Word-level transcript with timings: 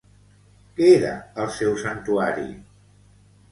Què 0.79 0.87
era 0.93 1.11
el 1.45 1.53
seu 1.59 1.77
santuari? 1.83 2.49